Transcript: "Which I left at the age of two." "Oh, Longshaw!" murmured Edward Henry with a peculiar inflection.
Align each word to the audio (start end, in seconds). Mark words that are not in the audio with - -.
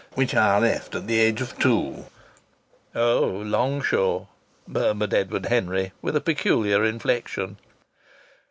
"Which 0.15 0.33
I 0.33 0.57
left 0.57 0.95
at 0.95 1.05
the 1.05 1.19
age 1.19 1.41
of 1.41 1.59
two." 1.59 2.07
"Oh, 2.95 3.43
Longshaw!" 3.45 4.25
murmured 4.65 5.13
Edward 5.13 5.45
Henry 5.45 5.91
with 6.01 6.15
a 6.15 6.21
peculiar 6.21 6.83
inflection. 6.83 7.59